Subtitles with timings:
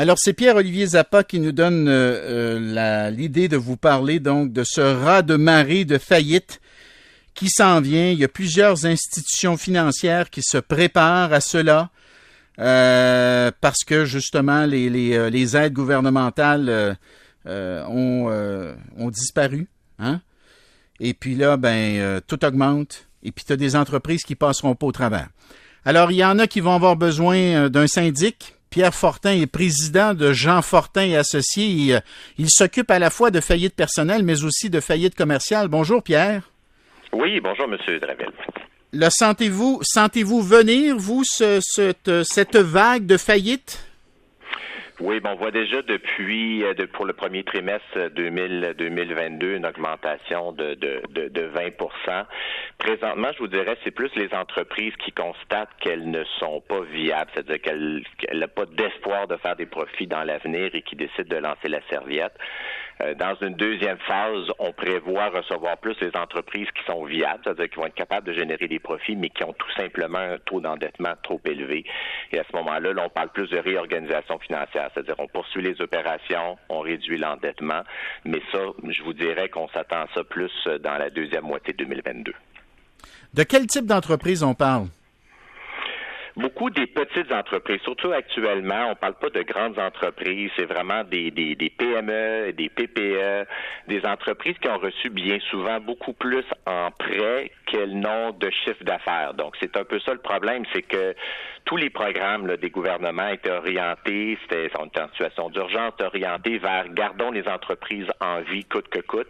[0.00, 4.64] Alors, c'est Pierre-Olivier Zappa qui nous donne euh, euh, l'idée de vous parler donc de
[4.64, 6.62] ce rat de marée de faillite
[7.34, 8.08] qui s'en vient.
[8.08, 11.90] Il y a plusieurs institutions financières qui se préparent à cela
[12.58, 16.96] euh, parce que justement les, aides gouvernementales
[17.44, 19.68] ont, ont disparu.
[19.98, 20.22] Hein?
[20.98, 23.06] Et puis là, ben, tout augmente.
[23.22, 25.28] Et puis tu as des entreprises qui passeront pas au travers.
[25.84, 30.14] Alors, il y en a qui vont avoir besoin d'un syndic Pierre Fortin est président
[30.14, 31.96] de Jean Fortin et Associés.
[31.96, 32.00] Euh,
[32.38, 35.66] il, s'occupe à la fois de faillite personnelle, mais aussi de faillite commerciale.
[35.66, 36.48] Bonjour, Pierre.
[37.12, 38.30] Oui, bonjour, Monsieur Dravel.
[38.92, 43.89] Le sentez-vous, sentez-vous venir, vous, cette vague de faillite?
[45.00, 50.52] Oui, bon, on voit déjà depuis euh, pour le premier trimestre 2000, 2022 une augmentation
[50.52, 51.70] de, de, de, 20
[52.76, 57.30] Présentement, je vous dirais, c'est plus les entreprises qui constatent qu'elles ne sont pas viables,
[57.32, 61.40] c'est-à-dire qu'elles n'ont pas d'espoir de faire des profits dans l'avenir et qui décident de
[61.40, 62.34] lancer la serviette.
[63.02, 67.70] Euh, dans une deuxième phase, on prévoit recevoir plus les entreprises qui sont viables, c'est-à-dire
[67.70, 70.60] qui vont être capables de générer des profits, mais qui ont tout simplement un taux
[70.60, 71.84] d'endettement trop élevé.
[72.32, 75.80] Et à ce moment-là, là, on parle plus de réorganisation financière, c'est-à-dire on poursuit les
[75.80, 77.82] opérations, on réduit l'endettement,
[78.24, 81.84] mais ça, je vous dirais qu'on s'attend à ça plus dans la deuxième moitié de
[81.84, 82.34] 2022.
[83.32, 84.86] De quel type d'entreprise on parle?
[86.36, 91.04] Beaucoup des petites entreprises, surtout actuellement, on ne parle pas de grandes entreprises, c'est vraiment
[91.04, 91.30] des,
[91.76, 93.46] PME, des PPE,
[93.88, 98.84] des entreprises qui ont reçu bien souvent beaucoup plus en prêts qu'elles n'ont de chiffre
[98.84, 99.34] d'affaires.
[99.34, 101.14] Donc, c'est un peu ça le problème, c'est que
[101.70, 107.46] tous les programmes des gouvernements étaient orientés, c'était en situation d'urgence, orientés vers gardons les
[107.46, 109.28] entreprises en vie coûte que coûte,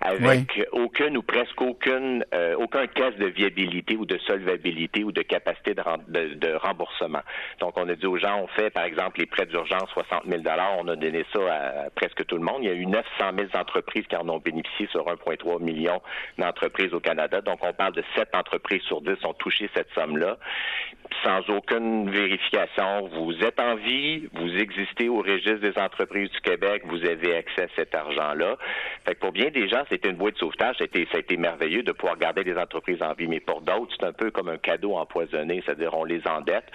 [0.00, 5.20] avec aucune ou presque aucune euh, aucun caisse de viabilité ou de solvabilité ou de
[5.20, 7.20] capacité de, de, remboursement.
[7.60, 10.42] Donc, on a dit aux gens, on fait par exemple les prêts d'urgence 60 000
[10.78, 12.60] on a donné ça à, presque tout le monde.
[12.62, 13.02] Il y a eu 900
[13.36, 16.00] 000 entreprises qui en ont bénéficié sur 1,3 million
[16.38, 17.42] d'entreprises au Canada.
[17.42, 20.38] Donc, on parle de 7 entreprises sur 10 ont touché cette somme-là
[21.22, 23.08] sans aucune vérification.
[23.08, 27.62] Vous êtes en vie, vous existez au registre des entreprises du Québec, vous avez accès
[27.62, 28.56] à cet argent-là.
[29.04, 31.92] Fait pour bien des gens, c'était une boîte de sauvetage, ça a, été, merveilleux de
[31.92, 33.26] pouvoir garder des entreprises en vie.
[33.26, 36.66] Mais pour d'autres, c'est un peu comme un cadeau empoisonné, c'est-à-dire on les endette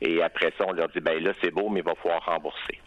[0.00, 2.80] et après ça, on leur dit, ben là, c'est beau, mais il va falloir rembourser.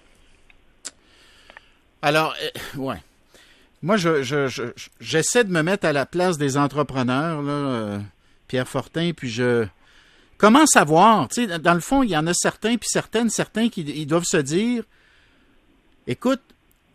[2.01, 2.97] Alors, euh, ouais.
[3.81, 4.23] Moi, je,
[4.99, 7.97] j'essaie de me mettre à la place des entrepreneurs, euh,
[8.47, 9.65] Pierre Fortin, puis je,
[10.39, 11.27] Comment savoir?
[11.61, 14.37] dans le fond, il y en a certains, puis certaines, certains qui ils doivent se
[14.37, 14.85] dire
[16.07, 16.41] Écoute,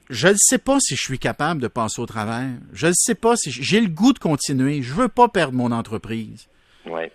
[0.08, 2.48] je ne sais pas si je suis capable de passer au travers.
[2.72, 4.82] Je ne sais pas si j'ai le goût de continuer.
[4.82, 6.48] Je veux pas perdre mon entreprise.
[6.86, 7.12] Ouais.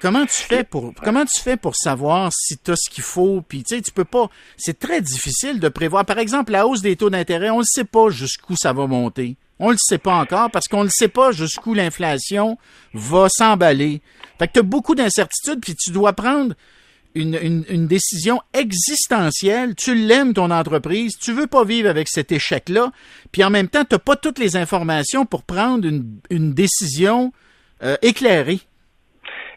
[0.00, 3.42] Comment tu fais pour comment tu fais pour savoir si tu as ce qu'il faut?
[3.42, 6.82] Puis tu sais tu peux pas c'est très difficile de prévoir par exemple la hausse
[6.82, 10.14] des taux d'intérêt on ne sait pas jusqu'où ça va monter on le sait pas
[10.14, 12.58] encore parce qu'on ne sait pas jusqu'où l'inflation
[12.94, 14.00] va s'emballer
[14.38, 16.54] fait que tu as beaucoup d'incertitudes, puis tu dois prendre
[17.14, 19.74] une, une, décision existentielle.
[19.74, 22.92] Tu l'aimes, ton entreprise, tu veux pas vivre avec cet échec-là,
[23.32, 27.32] puis en même temps, tu n'as pas toutes les informations pour prendre une, une décision
[27.82, 28.60] euh, éclairée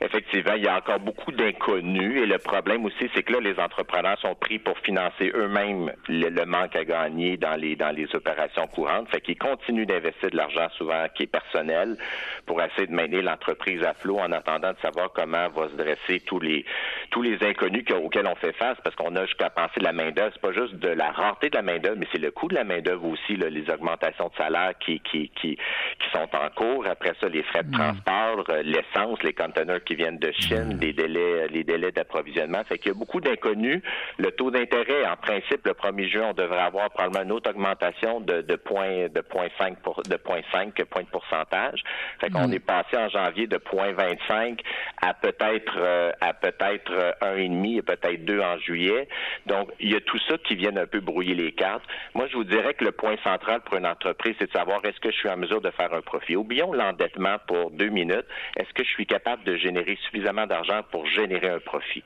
[0.02, 3.60] effectivement, il y a encore beaucoup d'inconnus et le problème aussi, c'est que là, les
[3.60, 8.68] entrepreneurs sont pris pour financer eux-mêmes le, manque à gagner dans les dans les opérations
[8.68, 9.08] courantes.
[9.10, 11.98] Fait qu'ils continuent d'investir de l'argent souvent qui est personnel
[12.46, 16.20] pour essayer de maintenir l'entreprise à flot en attendant de savoir comment va se dresser
[16.22, 16.66] tous les
[17.12, 20.32] tous les inconnus auxquels on fait face parce qu'on a jusqu'à penser la main d'œuvre.
[20.34, 22.56] C'est pas juste de la rareté de la main d'œuvre, mais c'est le coût de
[22.56, 26.50] la main d'œuvre aussi, là, les augmentations de salaire qui qui qui qui sont en
[26.56, 26.88] cours.
[26.88, 27.74] Après ça, les frais de mmh.
[27.74, 32.64] transport, euh, l'essence, les conteneurs qui viennent de Chine, les délais, les délais d'approvisionnement.
[32.64, 33.82] Fait qu'il y a beaucoup d'inconnus.
[34.18, 38.20] Le taux d'intérêt, en principe, le 1er juin, on devrait avoir probablement une autre augmentation
[38.20, 41.82] de, de point, de point 5 pour, de point 5 point de pourcentage.
[42.20, 42.54] Fait qu'on mm.
[42.54, 44.62] est passé en janvier de point 25
[45.02, 49.08] à peut-être, euh, à peut-être euh, un et demi et peut-être deux en juillet.
[49.46, 51.84] Donc, il y a tout ça qui vient un peu brouiller les cartes.
[52.14, 55.00] Moi, je vous dirais que le point central pour une entreprise, c'est de savoir est-ce
[55.00, 56.36] que je suis en mesure de faire un profit.
[56.36, 58.26] Oublions l'endettement pour deux minutes.
[58.58, 62.04] Est-ce que je suis capable de générer suffisamment d'argent pour générer un profit?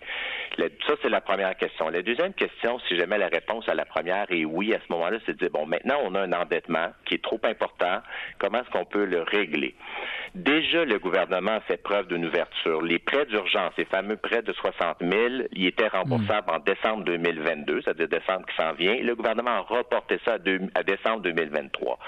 [0.57, 1.89] ça, c'est la première question.
[1.89, 5.17] La deuxième question, si jamais la réponse à la première est oui, à ce moment-là,
[5.25, 8.01] c'est de dire, bon, maintenant, on a un endettement qui est trop important.
[8.39, 9.75] Comment est-ce qu'on peut le régler?
[10.33, 12.81] Déjà, le gouvernement a fait preuve d'une ouverture.
[12.81, 15.13] Les prêts d'urgence, ces fameux prêts de 60 000,
[15.53, 18.95] ils étaient remboursables en décembre 2022, c'est-à-dire décembre qui s'en vient.
[18.95, 20.37] le gouvernement a reporté ça
[20.75, 21.99] à, décembre 2023.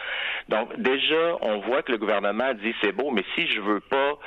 [0.49, 4.17] Donc, déjà, on voit que le gouvernement dit, c'est beau, mais si je veux pas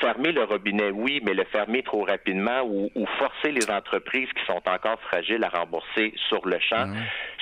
[0.00, 4.62] fermer le robinet, oui, mais le fermer trop rapidement ou, forcer les entreprises qui sont
[4.66, 6.86] encore fragiles à rembourser sur le champ,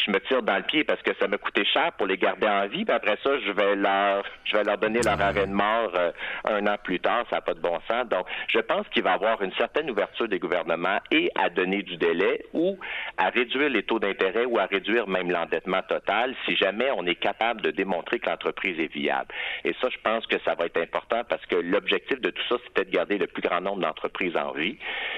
[0.05, 2.47] je me tire dans le pied parce que ça m'a coûté cher pour les garder
[2.47, 2.85] en vie.
[2.85, 6.11] Puis après ça, je vais leur, je vais leur donner leur arrêt de mort euh,
[6.45, 7.25] un an plus tard.
[7.31, 8.09] Ça n'a pas de bon sens.
[8.09, 11.83] Donc, je pense qu'il va y avoir une certaine ouverture des gouvernements et à donner
[11.83, 12.79] du délai ou
[13.17, 17.15] à réduire les taux d'intérêt ou à réduire même l'endettement total si jamais on est
[17.15, 19.33] capable de démontrer que l'entreprise est viable.
[19.65, 22.57] Et ça, je pense que ça va être important parce que l'objectif de tout ça,
[22.67, 24.77] c'était de garder le plus grand nombre d'entreprises en vie.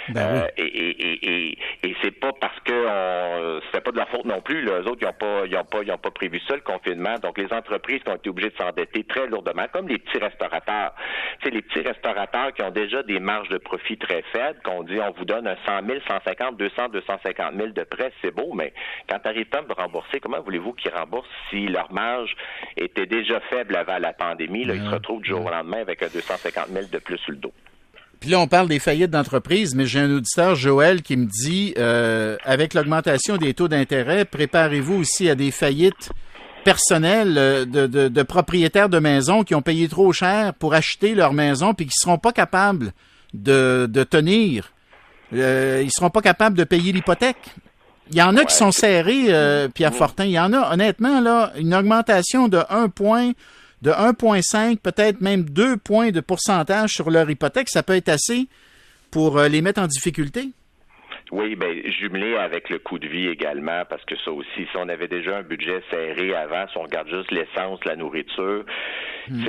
[0.08, 3.31] Ben euh, et, et, et, et c'est pas parce que on, c'était
[3.82, 4.62] pas de leur faute non plus.
[4.62, 7.14] Les autres, ils n'ont pas, ils ont pas, ils ont pas prévu ça le confinement.
[7.22, 10.94] Donc les entreprises qui ont été obligées de s'endetter très lourdement, comme les petits restaurateurs.
[11.40, 14.82] Tu sais, les petits restaurateurs qui ont déjà des marges de profit très faibles, qu'on
[14.82, 18.52] dit on vous donne un 100 000, 150, 200, 250 000 de prêts, c'est beau,
[18.54, 18.72] mais
[19.08, 22.34] quand pas à me rembourser, comment voulez-vous qu'ils remboursent si leur marge
[22.76, 24.64] était déjà faible avant la pandémie?
[24.64, 27.32] Là, ils se retrouvent du jour au lendemain avec un 250 000 de plus sur
[27.32, 27.52] le dos.
[28.22, 31.74] Puis là, on parle des faillites d'entreprise, mais j'ai un auditeur, Joël, qui me dit,
[31.76, 36.12] euh, avec l'augmentation des taux d'intérêt, préparez-vous aussi à des faillites
[36.64, 41.32] personnelles euh, de, de, propriétaires de maisons qui ont payé trop cher pour acheter leur
[41.32, 42.92] maison puis qui seront pas capables
[43.34, 44.72] de, de tenir.
[45.34, 47.56] Euh, ils seront pas capables de payer l'hypothèque.
[48.12, 50.26] Il y en a qui sont serrés, euh, Pierre Fortin.
[50.26, 53.32] Il y en a, honnêtement, là, une augmentation de un point
[53.82, 58.46] de 1,5, peut-être même 2 points de pourcentage sur leur hypothèque, ça peut être assez
[59.10, 60.50] pour euh, les mettre en difficulté?
[61.32, 64.86] Oui, ben jumelé avec le coût de vie également, parce que ça aussi, si on
[64.90, 68.66] avait déjà un budget serré avant, si on regarde juste l'essence, la nourriture,
[69.30, 69.44] hmm.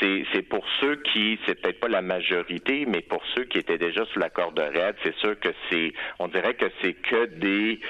[0.00, 4.04] c'est pour ceux qui, c'est peut-être pas la majorité, mais pour ceux qui étaient déjà
[4.12, 7.80] sous la corde raide, c'est sûr que c'est, on dirait que c'est que des,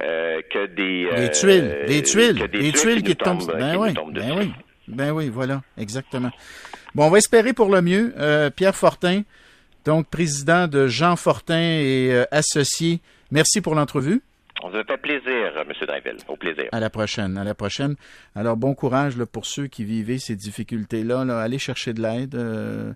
[0.00, 4.52] euh, que des, des tuiles, des tuiles, des, tuiles, qui, tombent, ben oui, ben oui.
[4.88, 6.30] Ben oui, voilà, exactement.
[6.94, 8.14] Bon, on va espérer pour le mieux.
[8.18, 9.22] Euh, Pierre Fortin,
[9.84, 13.00] donc président de Jean Fortin et euh, associé.
[13.30, 14.22] Merci pour l'entrevue.
[14.62, 15.72] On se fait plaisir, M.
[15.86, 16.16] Drainville.
[16.28, 16.66] Au plaisir.
[16.72, 17.36] À la prochaine.
[17.36, 17.96] À la prochaine.
[18.34, 21.24] Alors, bon courage là, pour ceux qui vivaient ces difficultés-là.
[21.24, 21.40] Là.
[21.40, 22.34] Allez chercher de l'aide.
[22.34, 22.92] Euh,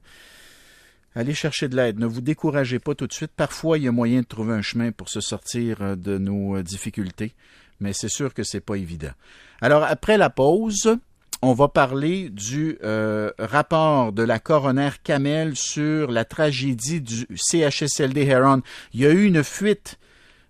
[1.14, 1.98] allez chercher de l'aide.
[1.98, 3.32] Ne vous découragez pas tout de suite.
[3.36, 7.34] Parfois, il y a moyen de trouver un chemin pour se sortir de nos difficultés,
[7.80, 9.12] mais c'est sûr que c'est pas évident.
[9.60, 10.98] Alors, après la pause,
[11.42, 18.26] on va parler du euh, rapport de la coroner Kamel sur la tragédie du CHSLD
[18.26, 18.62] Heron.
[18.92, 19.98] Il y a eu une fuite.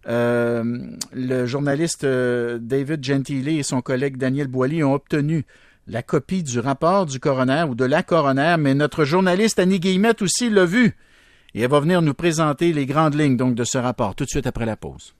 [0.06, 0.64] Euh,
[1.12, 5.44] le journaliste euh, David Gentile et son collègue Daniel Boily ont obtenu
[5.87, 10.23] la copie du rapport du coroner ou de la coroner, mais notre journaliste Annie Guillemette
[10.23, 10.96] aussi l'a vu.
[11.55, 14.31] Et elle va venir nous présenter les grandes lignes donc de ce rapport tout de
[14.31, 15.14] suite après la pause.